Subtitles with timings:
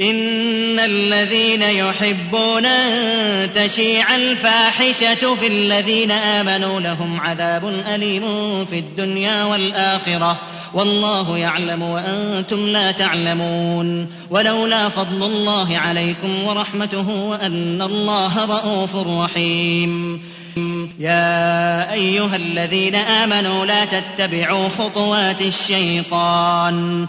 [0.00, 8.24] إن الذين يحبون أن تشيع الفاحشة في الذين آمنوا لهم عذاب أليم
[8.64, 10.40] في الدنيا والآخرة.
[10.74, 14.06] والله يعلم وأنتم لا تعلمون.
[14.30, 20.22] ولولا فضل الله عليكم ورحمته وأن الله رءوف رحيم.
[20.98, 27.08] يا أيها الذين آمنوا لا تتبعوا خطوات الشيطان.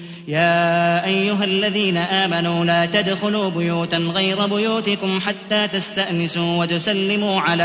[0.27, 7.63] يا أيها الذين آمنوا لا تدخلوا بيوتا غير بيوتكم حتى تستأنسوا وتسلموا على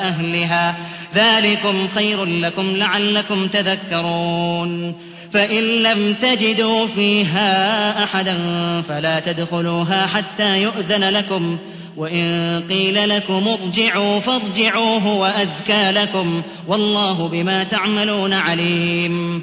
[0.00, 0.76] أهلها.
[1.14, 4.94] ذلكم خير لكم لعلكم تذكرون.
[5.32, 8.36] فإن لم تجدوا فيها أحدا
[8.80, 11.58] فلا تدخلوها حتى يؤذن لكم.
[11.96, 16.42] وإن قيل لكم ارجعوا فارجعوا هو أزكى لكم.
[16.68, 19.42] والله بما تعملون عليم.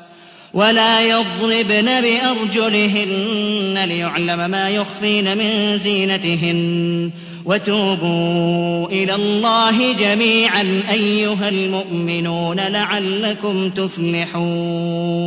[0.53, 7.11] ولا يضربن بأرجلهن ليعلم ما يخفين من زينتهن.
[7.45, 15.21] وتوبوا إلى الله جميعا أيها المؤمنون لعلكم تفلحون.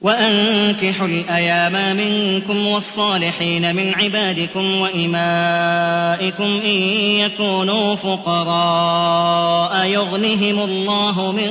[0.00, 6.76] وأنكحوا الأيام منكم والصالحين من عبادكم وإمائكم إن
[7.20, 11.50] يكونوا فقراء يغنهم الله من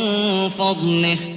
[0.50, 1.37] فضله.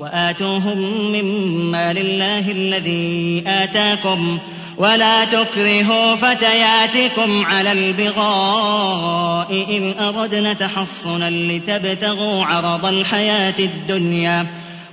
[0.00, 0.78] وآتوهم
[1.12, 4.38] مما لله الذي آتاكم
[4.76, 14.46] ولا تكرهوا فتياتكم على البغاء إن أردنا تحصنا لتبتغوا عرض الحياة الدنيا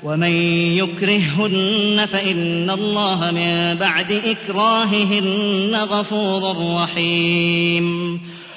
[0.03, 0.31] ومن
[0.77, 8.19] يكرههن فإن الله من بعد إكراههن غفور رحيم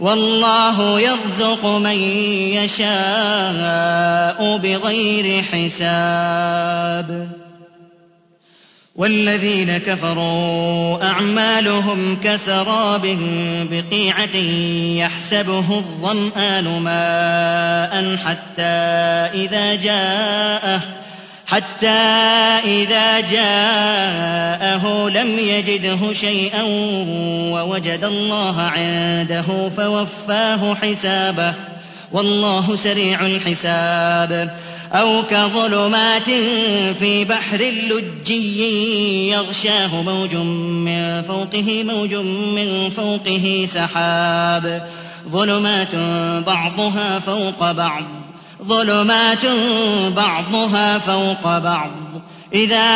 [0.00, 1.98] والله يرزق من
[2.54, 7.28] يشاء بغير حساب.
[8.96, 13.18] والذين كفروا أعمالهم كسراب
[13.70, 14.36] بقيعة
[14.96, 18.62] يحسبه الظمآن ماء حتى
[19.42, 20.80] إذا جاءه
[21.54, 21.88] حتى
[22.64, 26.62] إذا جاءه لم يجده شيئا
[27.52, 31.54] ووجد الله عنده فوفاه حسابه.
[32.12, 34.58] والله سريع الحساب.
[34.92, 36.30] أو كظلمات
[36.98, 42.14] في بحر لجي يغشاه موج من فوقه موج
[42.54, 44.88] من فوقه سحاب.
[45.28, 45.94] ظلمات
[46.46, 48.23] بعضها فوق بعض.
[48.68, 49.46] ظلمات
[50.16, 51.90] بعضها فوق بعض.
[52.54, 52.86] إذا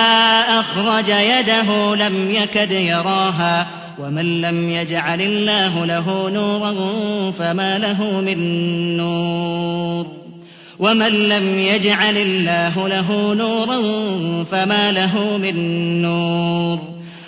[0.61, 3.67] أخرج يده لم يكد يراها
[3.99, 6.75] ومن لم يجعل الله له نورا
[7.31, 8.39] فما له من
[8.97, 10.07] نور.
[10.79, 13.81] ومن لم يجعل الله له نورا
[14.45, 15.57] فما له من
[16.03, 16.98] نور.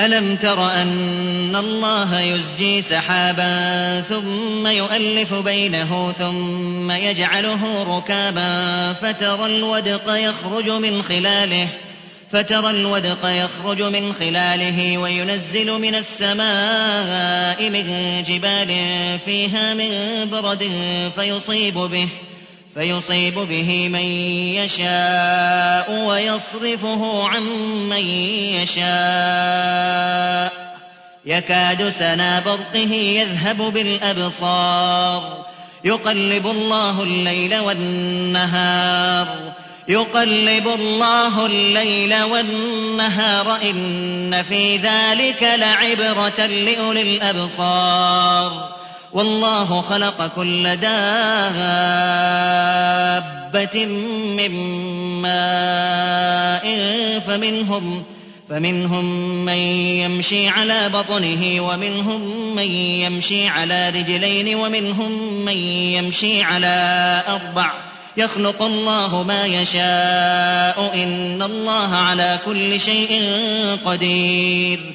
[0.00, 10.70] ألم تر أن الله يزجي سحابا ثم يؤلف بينه ثم يجعله ركابا فترى الودق يخرج
[10.70, 11.68] من خلاله
[12.30, 18.68] فترى الودق يخرج من خلاله وينزل من السماء من جبال
[19.18, 19.90] فيها من
[20.30, 20.70] برد
[21.16, 22.08] فيصيب به
[22.74, 24.04] فيصيب به من
[24.54, 27.42] يشاء ويصرفه عن
[27.88, 28.06] من
[28.60, 28.84] يشاء.
[31.26, 35.46] يكاد سنا برقه يذهب بالأبصار.
[35.84, 39.26] يقلب الله الليل والنهار.
[39.88, 43.56] يقلب الله الليل والنهار.
[43.70, 48.73] إن في ذلك لعبرة لأولي الأبصار.
[49.14, 50.96] والله خلق كل دابة
[54.36, 54.50] من
[55.22, 56.66] ماء
[57.20, 58.02] فمنهم
[58.48, 59.04] فمنهم
[59.44, 65.56] من يمشي على بطنه ومنهم من يمشي على رجلين ومنهم من
[65.96, 67.72] يمشي على أربع.
[68.16, 73.22] يخلق الله ما يشاء إن الله على كل شيء
[73.84, 74.94] قدير.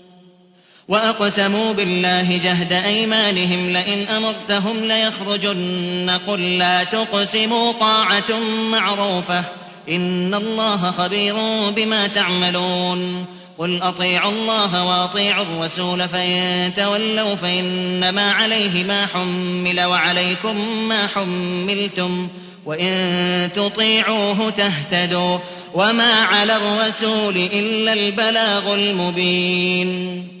[0.91, 8.39] وأقسموا بالله جهد أيمانهم لئن أمرتهم ليخرجن قل لا تقسموا طاعة
[8.71, 9.43] معروفة
[9.89, 11.35] إن الله خبير
[11.75, 13.25] بما تعملون
[13.57, 22.27] قل أطيعوا الله وأطيعوا الرسول فإن تولوا فإنما عليه ما حمل وعليكم ما حملتم
[22.65, 25.37] وإن تطيعوه تهتدوا
[25.73, 30.40] وما على الرسول إلا البلاغ المبين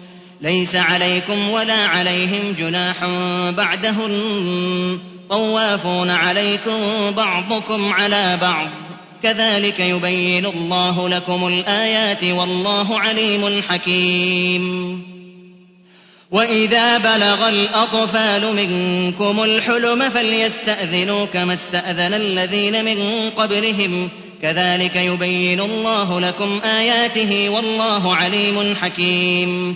[0.41, 3.05] ليس عليكم ولا عليهم جناح
[3.57, 4.99] بعدهن.
[5.29, 8.67] طوافون عليكم بعضكم على بعض.
[9.23, 15.01] كذلك يبين الله لكم الآيات والله عليم حكيم.
[16.31, 24.09] وإذا بلغ الأطفال منكم الحلم فليستأذنوا كما استأذن الذين من قبلهم.
[24.41, 29.75] كذلك يبين الله لكم آياته والله عليم حكيم.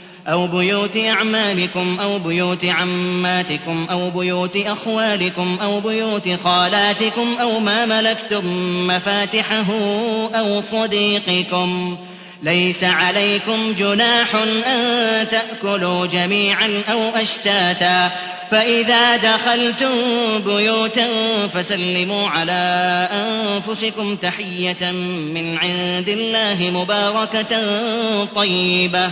[0.27, 8.45] بيوت أعمامكم أو بيوت عماتكم أو بيوت أخوالكم أو بيوت خالاتكم أو ما ملكتم
[8.87, 9.65] مفاتحه
[10.35, 12.11] أو صديقكم ۖ
[12.43, 18.11] ليس عليكم جناح أن تأكلوا جميعا أو أشتاتا
[18.51, 19.89] فإذا دخلتم
[20.45, 21.07] بيوتا
[21.53, 22.51] فسلموا على
[23.11, 27.61] أنفسكم تحية من عند الله مباركة
[28.35, 29.11] طيبة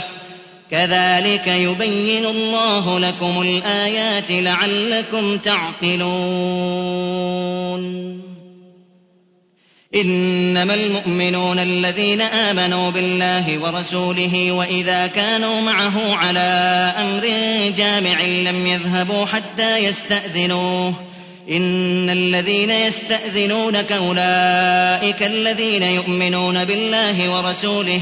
[0.72, 6.10] كذلك يبين الله لكم الآيات لعلكم تعقلون.
[9.96, 16.40] إنما المؤمنون الذين آمنوا بالله ورسوله وإذا كانوا معه على
[16.98, 17.28] أمر
[17.78, 20.94] جامع لم يذهبوا حتى يستأذنوه.
[21.52, 28.02] إن الذين يستأذنونك أولئك الذين يؤمنون بالله ورسوله